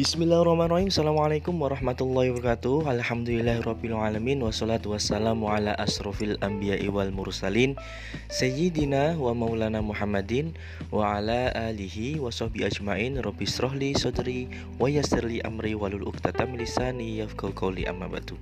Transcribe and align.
Bismillahirrahmanirrahim. 0.00 0.88
Assalamualaikum 0.88 1.60
warahmatullahi 1.60 2.32
wabarakatuh. 2.32 2.88
Alhamdulillahirrahmanirrahim 2.88 4.40
Wassalatu 4.40 4.96
wassalamu 4.96 5.52
ala 5.52 5.76
asrofil 5.76 6.40
anbiya'i 6.40 6.88
wal 6.88 7.12
mursalin. 7.12 7.76
Sayyidina 8.32 9.20
wa 9.20 9.36
maulana 9.36 9.84
Muhammadin 9.84 10.56
Wa 10.88 11.20
ala 11.20 11.52
alihi 11.52 12.16
wa 12.16 12.32
sahbihi 12.32 12.64
ajmain. 12.72 13.20
Rabbi 13.20 13.44
srohli 13.44 13.92
sodri 13.92 14.48
Wa 14.80 14.88
yassirli 14.88 15.44
amri 15.44 15.76
walul 15.76 16.08
uqtatam 16.08 16.56
lisani 16.56 17.20
Yafqau 17.20 17.52
qawli. 17.52 17.84
Amma 17.84 18.08
batu 18.08 18.40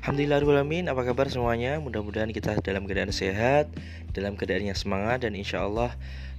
Alhamdulillahirrahmanirrahim 0.00 0.88
Apa 0.88 1.12
kabar 1.12 1.28
semuanya? 1.28 1.76
Mudah-mudahan 1.76 2.32
kita 2.32 2.56
dalam 2.64 2.88
keadaan 2.88 3.12
sehat 3.12 3.68
Dalam 4.16 4.32
keadaan 4.40 4.72
yang 4.72 4.78
semangat 4.80 5.28
Dan 5.28 5.36
insya 5.36 5.60
Allah 5.60 5.92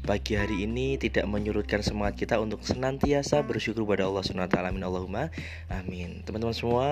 pagi 0.08 0.38
hari 0.38 0.64
ini 0.64 0.96
tidak 0.96 1.26
menyurutkan 1.26 1.82
semangat 1.82 2.16
kita 2.22 2.40
untuk 2.40 2.62
senantiasa 2.62 3.42
bersyukur 3.42 3.84
pada 3.84 4.06
Allah 4.06 4.22
Subhanahu 4.48 4.56
wa 4.56 4.56
taala. 4.56 4.72
Amin 4.72 4.86
Allahumma 4.88 5.24
amin. 5.68 6.10
Teman-teman 6.24 6.56
semua 6.56 6.88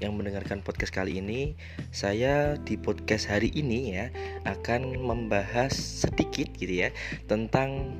yang 0.00 0.16
mendengarkan 0.16 0.64
podcast 0.64 0.92
kali 0.96 1.20
ini, 1.20 1.52
saya 1.92 2.56
di 2.64 2.80
podcast 2.80 3.28
hari 3.28 3.52
ini 3.52 3.92
ya 3.92 4.06
akan 4.48 4.96
membahas 4.96 5.76
sedikit 5.76 6.48
gitu 6.56 6.88
ya 6.88 6.88
tentang 7.28 7.92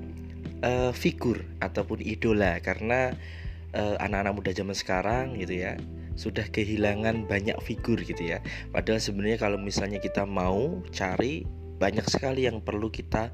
uh, 0.65 0.91
figur 0.96 1.45
ataupun 1.60 2.01
idola 2.01 2.56
karena 2.65 3.12
uh, 3.77 4.01
anak-anak 4.01 4.32
muda 4.32 4.51
zaman 4.56 4.74
sekarang 4.74 5.37
gitu 5.37 5.68
ya 5.68 5.77
sudah 6.18 6.48
kehilangan 6.51 7.29
banyak 7.29 7.55
figur 7.60 8.01
gitu 8.01 8.34
ya. 8.34 8.43
Padahal 8.73 8.98
sebenarnya 8.98 9.38
kalau 9.38 9.60
misalnya 9.60 10.01
kita 10.01 10.24
mau 10.24 10.80
cari 10.91 11.45
banyak 11.79 12.09
sekali 12.10 12.48
yang 12.48 12.59
perlu 12.59 12.91
kita 12.91 13.30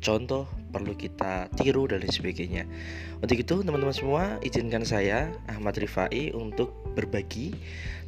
contoh 0.00 0.48
perlu 0.72 0.96
kita 0.96 1.52
tiru 1.54 1.84
dan 1.84 2.00
lain 2.00 2.10
sebagainya. 2.10 2.64
Untuk 3.20 3.36
itu 3.36 3.60
teman-teman 3.60 3.92
semua 3.92 4.40
izinkan 4.40 4.82
saya 4.88 5.30
Ahmad 5.46 5.76
Rifai 5.76 6.32
untuk 6.32 6.72
berbagi 6.96 7.52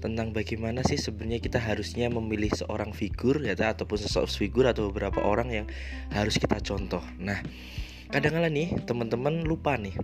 tentang 0.00 0.32
bagaimana 0.32 0.80
sih 0.84 0.96
sebenarnya 0.96 1.40
kita 1.44 1.60
harusnya 1.60 2.08
memilih 2.08 2.52
seorang 2.56 2.96
figur 2.96 3.40
ya 3.44 3.52
ataupun 3.54 4.00
seseorang 4.00 4.32
figur 4.32 4.64
atau 4.64 4.88
beberapa 4.88 5.20
orang 5.20 5.48
yang 5.52 5.66
harus 6.10 6.40
kita 6.40 6.56
contoh. 6.64 7.04
Nah, 7.20 7.44
kadang-kala 8.08 8.48
nih 8.48 8.72
teman-teman 8.88 9.44
lupa 9.44 9.76
nih 9.76 9.94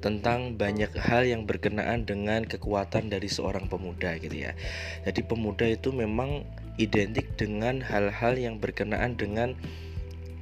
tentang 0.00 0.56
banyak 0.56 0.96
hal 0.96 1.28
yang 1.28 1.44
berkenaan 1.44 2.08
dengan 2.08 2.48
kekuatan 2.48 3.12
dari 3.12 3.28
seorang 3.28 3.68
pemuda 3.68 4.16
gitu 4.16 4.48
ya. 4.48 4.56
Jadi 5.04 5.20
pemuda 5.28 5.68
itu 5.68 5.92
memang 5.92 6.48
identik 6.80 7.36
dengan 7.36 7.84
hal-hal 7.84 8.40
yang 8.40 8.56
berkenaan 8.56 9.14
dengan 9.20 9.54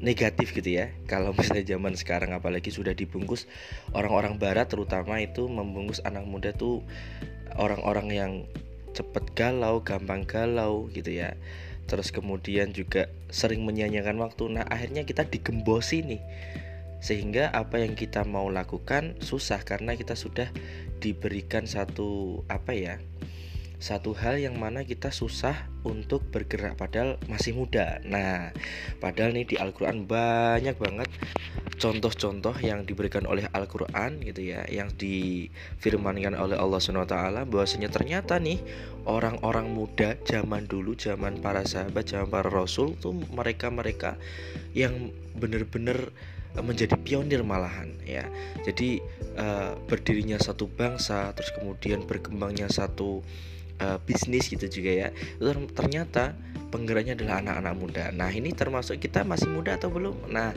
negatif 0.01 0.55
gitu 0.55 0.79
ya. 0.79 0.91
Kalau 1.11 1.35
misalnya 1.35 1.77
zaman 1.77 1.95
sekarang 1.95 2.35
apalagi 2.35 2.71
sudah 2.71 2.95
dibungkus 2.95 3.47
orang-orang 3.93 4.39
barat 4.39 4.71
terutama 4.71 5.19
itu 5.23 5.47
membungkus 5.47 6.03
anak 6.03 6.25
muda 6.27 6.51
tuh 6.55 6.83
orang-orang 7.59 8.09
yang 8.13 8.33
cepet 8.95 9.25
galau 9.37 9.83
gampang 9.85 10.25
galau 10.27 10.91
gitu 10.91 11.13
ya. 11.13 11.35
Terus 11.89 12.13
kemudian 12.13 12.77
juga 12.77 13.09
sering 13.33 13.65
menyanyikan 13.65 14.21
waktu. 14.21 14.49
Nah 14.53 14.65
akhirnya 14.69 15.09
kita 15.09 15.25
digembosi 15.25 16.05
nih. 16.05 16.23
Sehingga 16.99 17.55
apa 17.55 17.79
yang 17.79 17.95
kita 17.95 18.27
mau 18.27 18.51
lakukan 18.51 19.23
susah 19.23 19.63
karena 19.63 19.95
kita 19.95 20.19
sudah 20.19 20.51
diberikan 20.99 21.63
satu 21.63 22.43
apa 22.51 22.75
ya 22.75 22.99
satu 23.79 24.11
hal 24.19 24.43
yang 24.43 24.59
mana 24.59 24.83
kita 24.83 25.15
susah 25.15 25.71
untuk 25.87 26.27
bergerak 26.35 26.75
padahal 26.75 27.15
masih 27.31 27.55
muda. 27.55 28.03
Nah, 28.03 28.51
padahal 28.99 29.31
nih 29.31 29.55
di 29.55 29.57
Al-Qur'an 29.57 30.03
banyak 30.03 30.75
banget 30.75 31.07
contoh-contoh 31.79 32.59
yang 32.59 32.83
diberikan 32.83 33.23
oleh 33.31 33.47
Al-Qur'an 33.55 34.19
gitu 34.27 34.43
ya, 34.43 34.67
yang 34.67 34.91
difirmankan 34.99 36.35
oleh 36.35 36.59
Allah 36.59 36.83
Subhanahu 36.83 37.07
wa 37.07 37.11
taala 37.11 37.41
bahwasanya 37.47 37.87
ternyata 37.87 38.43
nih 38.43 38.59
orang-orang 39.07 39.71
muda 39.71 40.19
zaman 40.27 40.67
dulu, 40.67 40.99
zaman 40.99 41.39
para 41.39 41.63
sahabat, 41.63 42.11
zaman 42.11 42.27
para 42.27 42.51
rasul 42.51 42.99
tuh 42.99 43.15
mereka-mereka 43.31 44.19
yang 44.75 45.15
benar-benar 45.39 46.11
menjadi 46.59 46.99
pionir 46.99 47.47
malahan 47.47 47.95
ya. 48.03 48.27
Jadi 48.67 48.99
uh, 49.39 49.79
berdirinya 49.87 50.43
satu 50.43 50.67
bangsa, 50.67 51.31
terus 51.39 51.55
kemudian 51.55 52.03
berkembangnya 52.03 52.67
satu 52.67 53.23
uh, 53.81 53.99
bisnis 54.03 54.51
gitu 54.51 54.67
juga 54.69 54.91
ya. 54.91 55.09
Ternyata 55.75 56.35
penggeraknya 56.69 57.17
adalah 57.17 57.41
anak-anak 57.41 57.75
muda. 57.81 58.05
Nah 58.13 58.29
ini 58.29 58.53
termasuk 58.53 59.01
kita 59.01 59.25
masih 59.25 59.49
muda 59.49 59.81
atau 59.81 59.89
belum? 59.89 60.29
Nah 60.29 60.53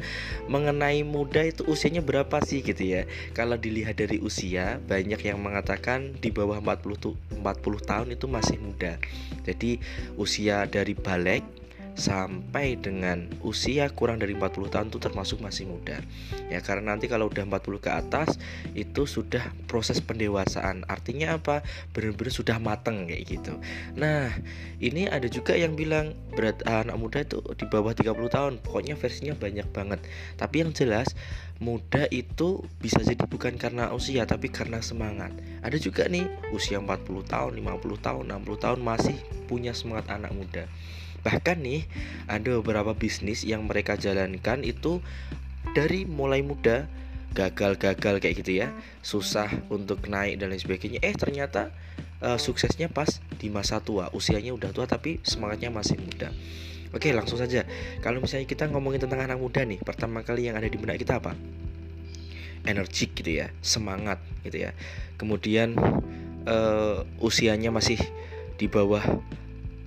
mengenai 0.52 1.02
muda 1.08 1.42
itu 1.42 1.64
usianya 1.66 2.04
berapa 2.04 2.44
sih 2.44 2.60
gitu 2.62 2.84
ya? 2.84 3.08
Kalau 3.32 3.56
dilihat 3.56 3.98
dari 3.98 4.20
usia 4.20 4.84
banyak 4.86 5.22
yang 5.24 5.40
mengatakan 5.40 6.20
di 6.20 6.30
bawah 6.30 6.60
40 6.60 7.00
tuh 7.00 7.16
40 7.32 7.90
tahun 7.90 8.08
itu 8.14 8.26
masih 8.28 8.58
muda. 8.60 9.00
Jadi 9.48 9.80
usia 10.20 10.68
dari 10.68 10.94
balik 10.94 11.61
sampai 11.96 12.80
dengan 12.80 13.28
usia 13.44 13.92
kurang 13.92 14.20
dari 14.20 14.34
40 14.34 14.74
tahun 14.74 14.88
itu 14.90 15.00
termasuk 15.00 15.38
masih 15.44 15.68
muda. 15.68 16.00
Ya 16.48 16.64
karena 16.64 16.96
nanti 16.96 17.12
kalau 17.12 17.28
udah 17.28 17.44
40 17.48 17.84
ke 17.84 17.92
atas 17.92 18.40
itu 18.74 19.04
sudah 19.08 19.52
proses 19.68 20.00
pendewasaan. 20.00 20.88
Artinya 20.88 21.38
apa? 21.40 21.64
Benar-benar 21.92 22.34
sudah 22.34 22.58
mateng 22.58 23.08
kayak 23.08 23.24
gitu. 23.28 23.54
Nah 23.96 24.32
ini 24.80 25.08
ada 25.08 25.28
juga 25.28 25.56
yang 25.56 25.76
bilang 25.76 26.16
berat 26.34 26.64
anak 26.64 26.96
muda 26.96 27.24
itu 27.24 27.44
di 27.56 27.66
bawah 27.68 27.92
30 27.92 28.12
tahun. 28.32 28.54
Pokoknya 28.64 28.96
versinya 28.96 29.36
banyak 29.36 29.68
banget. 29.72 30.00
Tapi 30.40 30.56
yang 30.64 30.72
jelas 30.72 31.12
muda 31.62 32.10
itu 32.10 32.66
bisa 32.82 33.06
jadi 33.06 33.22
bukan 33.30 33.54
karena 33.62 33.94
usia 33.94 34.26
tapi 34.26 34.50
karena 34.50 34.82
semangat. 34.82 35.30
Ada 35.62 35.78
juga 35.78 36.10
nih 36.10 36.26
usia 36.56 36.82
40 36.82 37.06
tahun 37.28 37.52
50 37.62 38.02
tahun 38.02 38.24
60 38.34 38.64
tahun 38.64 38.80
masih 38.82 39.18
punya 39.46 39.76
semangat 39.78 40.10
anak 40.10 40.34
muda 40.34 40.66
Bahkan 41.22 41.58
nih 41.62 41.86
ada 42.26 42.58
beberapa 42.62 42.98
bisnis 42.98 43.46
yang 43.46 43.70
mereka 43.70 43.98
jalankan 43.98 44.66
itu 44.66 45.00
dari 45.78 46.04
mulai 46.10 46.42
muda 46.42 46.90
gagal-gagal 47.32 48.20
kayak 48.20 48.36
gitu 48.44 48.66
ya. 48.66 48.74
Susah 49.06 49.48
untuk 49.72 50.06
naik 50.10 50.42
dan 50.42 50.52
lain 50.52 50.62
sebagainya. 50.62 51.00
Eh 51.06 51.16
ternyata 51.16 51.72
uh, 52.22 52.38
suksesnya 52.38 52.90
pas 52.90 53.22
di 53.38 53.48
masa 53.54 53.80
tua. 53.80 54.10
Usianya 54.12 54.52
udah 54.52 54.74
tua 54.74 54.86
tapi 54.90 55.22
semangatnya 55.24 55.72
masih 55.72 55.98
muda. 56.02 56.34
Oke 56.92 57.16
langsung 57.16 57.40
saja. 57.40 57.64
Kalau 58.04 58.20
misalnya 58.20 58.48
kita 58.50 58.68
ngomongin 58.68 59.00
tentang 59.08 59.24
anak 59.24 59.40
muda 59.40 59.64
nih 59.64 59.80
pertama 59.80 60.28
kali 60.28 60.52
yang 60.52 60.60
ada 60.60 60.68
di 60.68 60.76
benak 60.76 61.00
kita 61.00 61.24
apa? 61.24 61.38
Energik 62.68 63.16
gitu 63.16 63.42
ya 63.42 63.48
semangat 63.64 64.20
gitu 64.44 64.68
ya. 64.68 64.76
Kemudian 65.16 65.78
uh, 66.46 67.08
usianya 67.24 67.72
masih 67.72 67.98
di 68.60 68.68
bawah 68.68 69.02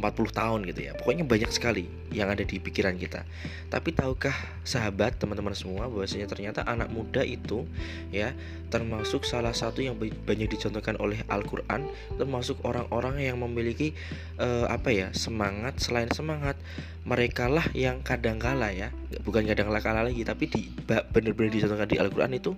40 0.05 0.37
tahun 0.37 0.61
gitu 0.69 0.81
ya. 0.85 0.93
Pokoknya 0.93 1.25
banyak 1.25 1.49
sekali 1.49 1.89
yang 2.13 2.29
ada 2.29 2.45
di 2.45 2.61
pikiran 2.61 3.01
kita. 3.01 3.25
Tapi 3.73 3.97
tahukah 3.97 4.37
sahabat 4.61 5.17
teman-teman 5.17 5.57
semua 5.57 5.89
bahwasanya 5.89 6.29
ternyata 6.29 6.61
anak 6.69 6.93
muda 6.93 7.25
itu 7.25 7.65
ya 8.13 8.37
Termasuk 8.69 9.25
salah 9.25 9.57
satu 9.57 9.81
yang 9.81 9.97
banyak 9.97 10.51
dicontohkan 10.51 11.01
oleh 11.01 11.25
Al-Quran 11.27 11.89
Termasuk 12.21 12.61
orang-orang 12.63 13.25
yang 13.25 13.41
memiliki 13.41 13.97
uh, 14.37 14.69
apa 14.69 14.93
ya 14.93 15.09
semangat 15.17 15.81
Selain 15.81 16.11
semangat 16.13 16.61
mereka 17.09 17.49
lah 17.49 17.65
yang 17.73 18.05
kadang 18.05 18.37
kala 18.37 18.71
ya. 18.71 18.93
Bukan 19.25 19.49
kadang 19.49 19.73
kala 19.73 20.05
lagi 20.05 20.23
Tapi 20.23 20.45
di 20.47 20.61
benar-benar 20.87 21.51
dicontohkan 21.51 21.89
di 21.89 21.97
Al-Quran 21.97 22.33
itu 22.37 22.53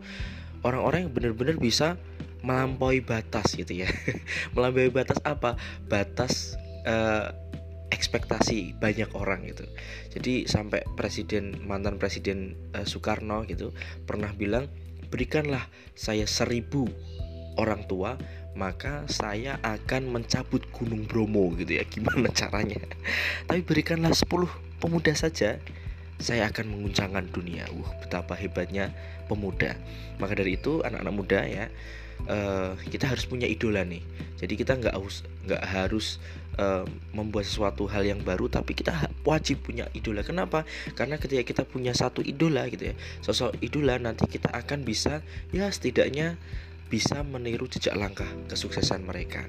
Orang-orang 0.67 1.07
yang 1.07 1.13
benar-benar 1.15 1.57
bisa 1.63 1.95
melampaui 2.47 3.03
batas 3.03 3.59
gitu 3.59 3.75
ya. 3.75 3.91
Melampaui 4.55 4.91
batas 4.95 5.19
apa? 5.27 5.59
Batas 5.91 6.55
uh, 6.87 7.35
ekspektasi 7.91 8.79
banyak 8.79 9.11
orang 9.15 9.47
gitu. 9.47 9.67
Jadi 10.11 10.49
sampai 10.49 10.83
presiden 10.99 11.59
mantan 11.65 12.01
presiden 12.01 12.59
uh, 12.75 12.87
Soekarno 12.87 13.47
gitu 13.47 13.71
pernah 14.09 14.31
bilang 14.35 14.67
berikanlah 15.07 15.71
saya 15.95 16.27
seribu 16.27 16.91
orang 17.57 17.87
tua 17.87 18.19
maka 18.57 19.05
saya 19.07 19.61
akan 19.61 20.09
mencabut 20.09 20.65
Gunung 20.73 21.05
Bromo 21.05 21.53
gitu 21.61 21.77
ya. 21.77 21.85
Gimana 21.93 22.33
caranya? 22.33 22.81
Tapi 23.45 23.61
berikanlah 23.63 24.17
10 24.17 24.81
pemuda 24.81 25.13
saja 25.13 25.61
saya 26.17 26.49
akan 26.49 26.73
menguncangkan 26.73 27.29
dunia. 27.29 27.69
Wah 27.77 27.93
betapa 28.01 28.33
hebatnya 28.33 28.91
pemuda. 29.29 29.77
Maka 30.17 30.33
dari 30.33 30.57
itu 30.57 30.81
anak-anak 30.81 31.15
muda 31.15 31.41
ya 31.45 31.69
uh, 32.25 32.73
kita 32.89 33.13
harus 33.13 33.29
punya 33.29 33.45
idola 33.45 33.85
nih. 33.85 34.01
Jadi 34.41 34.55
kita 34.57 34.81
nggak 34.81 34.95
harus 34.97 35.21
nggak 35.45 35.63
harus 35.65 36.07
membuat 37.13 37.45
sesuatu 37.45 37.85
hal 37.85 38.09
yang 38.09 38.25
baru 38.25 38.49
tapi 38.49 38.73
kita 38.73 39.13
wajib 39.29 39.61
punya 39.61 39.89
idola. 39.93 40.25
Kenapa? 40.25 40.65
Karena 40.97 41.21
ketika 41.21 41.45
kita 41.45 41.63
punya 41.69 41.93
satu 41.93 42.25
idola 42.25 42.65
gitu 42.73 42.93
ya 42.93 42.95
sosok 43.21 43.59
idola 43.61 43.97
nanti 44.01 44.25
kita 44.29 44.53
akan 44.53 44.85
bisa 44.85 45.21
ya 45.53 45.69
setidaknya 45.69 46.37
bisa 46.87 47.27
meniru 47.27 47.67
jejak 47.67 47.99
langkah 47.99 48.29
kesuksesan 48.47 49.03
mereka 49.03 49.43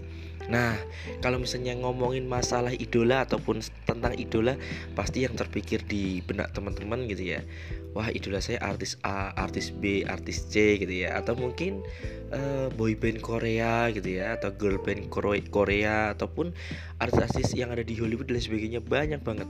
Nah, 0.47 0.79
kalau 1.19 1.43
misalnya 1.43 1.75
ngomongin 1.75 2.23
masalah 2.23 2.71
idola 2.71 3.27
ataupun 3.27 3.59
tentang 3.83 4.15
idola, 4.15 4.55
pasti 4.95 5.27
yang 5.27 5.35
terpikir 5.35 5.83
di 5.83 6.23
benak 6.23 6.55
teman-teman 6.55 7.03
gitu 7.11 7.35
ya. 7.35 7.43
Wah, 7.91 8.07
idola 8.13 8.39
saya 8.39 8.63
artis 8.63 8.95
A, 9.03 9.35
artis 9.35 9.75
B, 9.75 10.07
artis 10.07 10.47
C 10.47 10.79
gitu 10.79 11.03
ya, 11.03 11.19
atau 11.19 11.35
mungkin 11.35 11.83
uh, 12.31 12.71
boy 12.71 12.95
band 12.95 13.19
Korea 13.19 13.91
gitu 13.91 14.23
ya, 14.23 14.39
atau 14.39 14.55
girl 14.55 14.79
band 14.79 15.11
Korea 15.51 16.15
ataupun 16.15 16.55
artis-artis 17.01 17.51
yang 17.57 17.75
ada 17.75 17.83
di 17.83 17.97
Hollywood 17.99 18.31
dan 18.31 18.39
sebagainya 18.39 18.79
banyak 18.79 19.19
banget. 19.19 19.49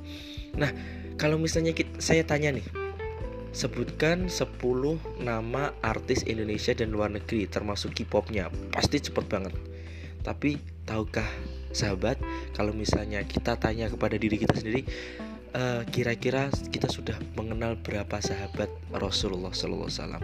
Nah, 0.57 0.71
kalau 1.21 1.37
misalnya 1.37 1.77
kita, 1.77 2.01
saya 2.01 2.25
tanya 2.25 2.55
nih, 2.55 2.65
sebutkan 3.53 4.31
10 4.31 4.57
nama 5.21 5.75
artis 5.85 6.25
Indonesia 6.25 6.73
dan 6.73 6.89
luar 6.89 7.13
negeri 7.13 7.45
termasuk 7.45 7.93
K-popnya, 7.93 8.49
pasti 8.71 8.97
cepet 8.97 9.25
banget 9.27 9.53
tapi 10.27 10.59
tahukah 10.87 11.27
sahabat 11.75 12.17
kalau 12.55 12.71
misalnya 12.71 13.21
kita 13.27 13.59
tanya 13.59 13.91
kepada 13.91 14.15
diri 14.15 14.39
kita 14.39 14.55
sendiri 14.55 14.87
uh, 15.53 15.81
kira-kira 15.89 16.49
kita 16.71 16.87
sudah 16.89 17.19
mengenal 17.37 17.75
berapa 17.77 18.17
sahabat 18.23 18.71
Rasulullah 18.95 19.51
Sallallahu 19.51 19.91
Alaihi 19.91 20.01
Wasallam? 20.01 20.23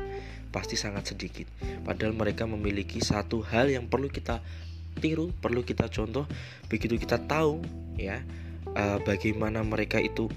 Pasti 0.53 0.77
sangat 0.77 1.09
sedikit. 1.09 1.49
Padahal 1.81 2.13
mereka 2.13 2.45
memiliki 2.45 3.01
satu 3.01 3.41
hal 3.41 3.73
yang 3.73 3.89
perlu 3.89 4.07
kita 4.07 4.39
tiru 5.01 5.33
perlu 5.41 5.65
kita 5.65 5.89
contoh. 5.89 6.29
Begitu 6.69 7.01
kita 7.01 7.17
tahu 7.17 7.61
ya 7.97 8.21
uh, 8.77 9.01
bagaimana 9.01 9.65
mereka 9.65 9.97
itu 9.97 10.29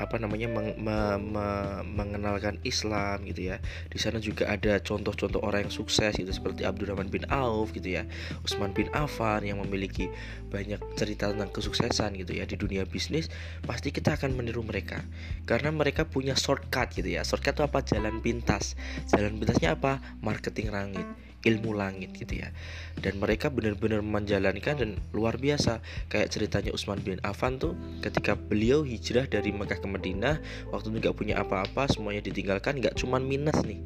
apa 0.00 0.16
namanya 0.16 0.48
meng, 0.48 0.80
me, 0.80 0.96
me, 1.20 1.46
mengenalkan 1.84 2.56
Islam 2.64 3.28
gitu 3.28 3.52
ya. 3.52 3.60
Di 3.92 4.00
sana 4.00 4.16
juga 4.16 4.48
ada 4.48 4.80
contoh-contoh 4.80 5.44
orang 5.44 5.68
yang 5.68 5.74
sukses 5.74 6.16
gitu 6.16 6.32
seperti 6.32 6.64
Abdurrahman 6.64 7.12
bin 7.12 7.28
Auf 7.28 7.76
gitu 7.76 8.00
ya, 8.00 8.08
Utsman 8.40 8.72
bin 8.72 8.88
Affan 8.96 9.44
yang 9.44 9.60
memiliki 9.60 10.08
banyak 10.48 10.80
cerita 10.96 11.28
tentang 11.28 11.52
kesuksesan 11.52 12.16
gitu 12.16 12.32
ya 12.32 12.48
di 12.48 12.56
dunia 12.56 12.88
bisnis. 12.88 13.28
Pasti 13.62 13.92
kita 13.92 14.16
akan 14.16 14.32
meniru 14.32 14.64
mereka 14.64 15.04
karena 15.44 15.68
mereka 15.68 16.08
punya 16.08 16.32
shortcut 16.32 16.96
gitu 16.96 17.12
ya. 17.12 17.20
Shortcut 17.20 17.60
itu 17.60 17.62
apa? 17.68 17.78
Jalan 17.84 18.24
pintas. 18.24 18.72
Jalan 19.12 19.36
pintasnya 19.36 19.76
apa? 19.76 20.00
Marketing 20.24 20.72
langit 20.72 21.29
ilmu 21.44 21.72
langit 21.72 22.12
gitu 22.16 22.44
ya. 22.44 22.52
Dan 23.00 23.16
mereka 23.16 23.48
benar-benar 23.48 24.04
menjalankan 24.04 24.76
dan 24.76 24.90
luar 25.16 25.40
biasa. 25.40 25.80
Kayak 26.12 26.28
ceritanya 26.32 26.70
Utsman 26.76 27.00
bin 27.00 27.18
Affan 27.24 27.56
tuh 27.56 27.72
ketika 28.04 28.36
beliau 28.36 28.84
hijrah 28.84 29.24
dari 29.24 29.52
Mekah 29.54 29.80
ke 29.80 29.88
Madinah 29.88 30.36
waktu 30.68 30.92
itu 30.92 30.98
nggak 31.08 31.16
punya 31.16 31.40
apa-apa 31.40 31.88
semuanya 31.88 32.20
ditinggalkan 32.24 32.80
nggak 32.80 32.96
cuman 33.00 33.24
minus 33.24 33.56
nih. 33.64 33.80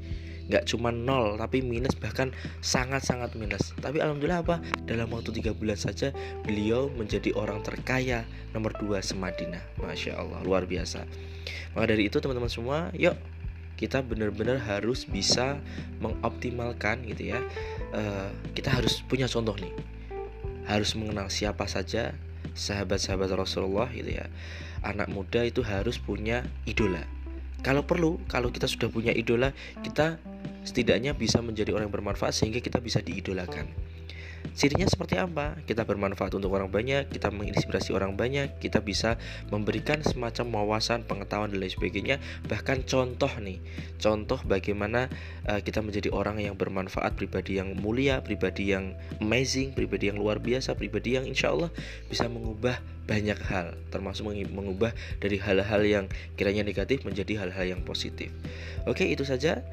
Nggak 0.45 0.69
cuma 0.69 0.93
nol 0.93 1.41
tapi 1.41 1.65
minus 1.65 1.97
bahkan 1.97 2.29
sangat-sangat 2.61 3.33
minus. 3.39 3.73
Tapi 3.81 4.03
alhamdulillah 4.05 4.45
apa? 4.45 4.56
Dalam 4.85 5.09
waktu 5.09 5.33
tiga 5.33 5.56
bulan 5.56 5.79
saja 5.81 6.12
beliau 6.45 6.93
menjadi 6.93 7.33
orang 7.33 7.65
terkaya 7.65 8.29
nomor 8.53 8.77
dua 8.77 9.01
semadinah. 9.01 9.62
Masya 9.81 10.21
Allah 10.21 10.45
luar 10.45 10.69
biasa. 10.69 11.09
Maka 11.73 11.97
dari 11.97 12.12
itu 12.12 12.21
teman-teman 12.21 12.53
semua 12.53 12.93
yuk 12.93 13.17
kita 13.75 14.03
benar-benar 14.03 14.62
harus 14.62 15.06
bisa 15.06 15.59
mengoptimalkan 15.99 17.03
gitu 17.09 17.35
ya. 17.35 17.41
Uh, 17.94 18.31
kita 18.55 18.71
harus 18.71 19.03
punya 19.06 19.26
contoh 19.26 19.55
nih. 19.59 19.75
Harus 20.65 20.97
mengenal 20.97 21.29
siapa 21.29 21.69
saja 21.69 22.17
sahabat-sahabat 22.55 23.35
Rasulullah 23.35 23.91
gitu 23.91 24.15
ya. 24.19 24.26
Anak 24.85 25.11
muda 25.11 25.43
itu 25.44 25.65
harus 25.65 25.99
punya 25.99 26.47
idola. 26.69 27.03
Kalau 27.65 27.88
perlu 27.88 28.21
kalau 28.29 28.53
kita 28.53 28.69
sudah 28.69 28.93
punya 28.93 29.11
idola 29.17 29.56
kita 29.81 30.20
setidaknya 30.65 31.17
bisa 31.17 31.41
menjadi 31.44 31.73
orang 31.77 31.88
yang 31.88 31.97
bermanfaat 31.97 32.32
sehingga 32.37 32.61
kita 32.61 32.81
bisa 32.81 33.00
diidolakan 33.00 33.69
Cirinya 34.52 34.85
seperti 34.85 35.17
apa? 35.17 35.56
Kita 35.64 35.88
bermanfaat 35.88 36.37
untuk 36.37 36.52
orang 36.52 36.69
banyak, 36.69 37.08
kita 37.08 37.32
menginspirasi 37.32 37.96
orang 37.96 38.14
banyak, 38.14 38.61
kita 38.61 38.85
bisa 38.85 39.17
memberikan 39.49 40.05
semacam 40.05 40.62
wawasan, 40.62 41.08
pengetahuan 41.08 41.49
dan 41.49 41.64
lain 41.64 41.73
sebagainya. 41.73 42.17
Bahkan 42.46 42.85
contoh 42.85 43.32
nih, 43.41 43.58
contoh 43.96 44.38
bagaimana 44.44 45.08
uh, 45.49 45.64
kita 45.64 45.81
menjadi 45.81 46.12
orang 46.12 46.38
yang 46.44 46.55
bermanfaat, 46.55 47.17
pribadi 47.17 47.56
yang 47.56 47.73
mulia, 47.81 48.20
pribadi 48.20 48.70
yang 48.76 48.93
amazing, 49.25 49.73
pribadi 49.73 50.12
yang 50.12 50.20
luar 50.20 50.38
biasa, 50.38 50.76
pribadi 50.76 51.17
yang 51.17 51.25
insya 51.25 51.50
Allah 51.50 51.73
bisa 52.06 52.29
mengubah 52.29 52.79
banyak 53.08 53.37
hal, 53.49 53.76
termasuk 53.88 54.29
mengubah 54.29 54.93
dari 55.20 55.41
hal-hal 55.41 55.82
yang 55.82 56.05
kiranya 56.37 56.64
negatif 56.64 57.02
menjadi 57.02 57.43
hal-hal 57.43 57.76
yang 57.76 57.82
positif. 57.82 58.29
Oke, 58.85 59.08
itu 59.08 59.25
saja. 59.25 59.64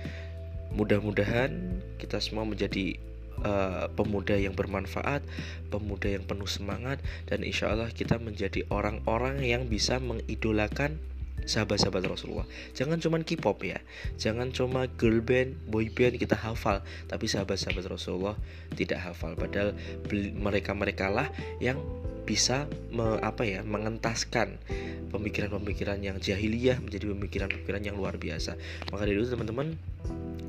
Mudah-mudahan 0.71 1.83
kita 1.99 2.23
semua 2.23 2.47
menjadi 2.47 2.95
uh, 3.43 3.91
pemuda 3.93 4.37
yang 4.37 4.53
bermanfaat, 4.57 5.25
pemuda 5.69 6.07
yang 6.09 6.25
penuh 6.25 6.49
semangat, 6.49 7.01
dan 7.27 7.45
insya 7.45 7.73
Allah 7.73 7.89
kita 7.91 8.17
menjadi 8.17 8.65
orang-orang 8.69 9.41
yang 9.43 9.69
bisa 9.69 9.97
mengidolakan 10.01 10.97
sahabat-sahabat 11.41 12.05
Rasulullah. 12.05 12.45
Jangan 12.77 13.01
cuma 13.01 13.17
K-pop 13.21 13.65
ya, 13.65 13.81
jangan 14.17 14.53
cuma 14.53 14.85
girl 14.85 15.25
band, 15.25 15.57
boy 15.65 15.89
band 15.89 16.21
kita 16.21 16.37
hafal, 16.37 16.85
tapi 17.09 17.25
sahabat-sahabat 17.25 17.85
Rasulullah 17.89 18.37
tidak 18.77 19.01
hafal. 19.01 19.33
Padahal 19.33 19.73
mereka-mereka 20.37 21.09
lah 21.09 21.33
yang 21.57 21.81
bisa 22.23 22.69
me, 22.93 23.17
apa 23.19 23.43
ya 23.43 23.59
mengentaskan 23.65 24.61
pemikiran-pemikiran 25.11 25.99
yang 25.99 26.17
jahiliyah 26.17 26.79
menjadi 26.79 27.11
pemikiran-pemikiran 27.11 27.81
yang 27.83 27.95
luar 27.99 28.15
biasa. 28.15 28.55
Maka 28.89 29.03
dari 29.03 29.19
itu 29.19 29.33
teman-teman 29.33 29.75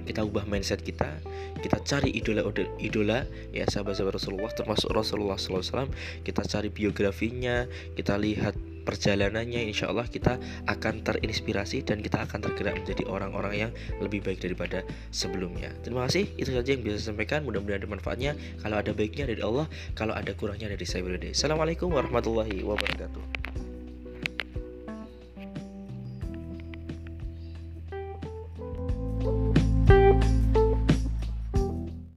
kita 0.02 0.26
ubah 0.26 0.44
mindset 0.50 0.82
kita 0.82 1.22
kita 1.62 1.78
cari 1.86 2.10
idola 2.10 2.42
idola 2.82 3.22
ya 3.54 3.62
sahabat-sahabat 3.70 4.18
Rasulullah 4.18 4.50
termasuk 4.50 4.90
Rasulullah 4.90 5.38
SAW 5.38 5.86
kita 6.26 6.42
cari 6.42 6.68
biografinya 6.74 7.70
kita 7.94 8.18
lihat 8.18 8.58
perjalanannya 8.82 9.70
insya 9.70 9.88
Allah 9.90 10.06
kita 10.06 10.38
akan 10.66 11.06
terinspirasi 11.06 11.86
dan 11.86 12.02
kita 12.02 12.22
akan 12.26 12.42
tergerak 12.42 12.82
menjadi 12.82 13.06
orang-orang 13.06 13.54
yang 13.68 13.70
lebih 14.02 14.22
baik 14.22 14.42
daripada 14.42 14.82
sebelumnya. 15.14 15.70
Terima 15.86 16.06
kasih. 16.06 16.28
Itu 16.36 16.52
saja 16.54 16.74
yang 16.74 16.82
bisa 16.82 16.98
saya 16.98 17.14
sampaikan. 17.14 17.46
Mudah-mudahan 17.46 17.82
ada 17.82 17.88
manfaatnya. 17.88 18.32
Kalau 18.60 18.76
ada 18.78 18.90
baiknya 18.94 19.30
dari 19.30 19.42
Allah 19.42 19.66
kalau 19.94 20.14
ada 20.16 20.32
kurangnya 20.34 20.72
dari 20.72 20.86
saya 20.86 21.04
Assalamualaikum 21.30 21.92
warahmatullahi 21.92 22.64
wabarakatuh 22.64 23.51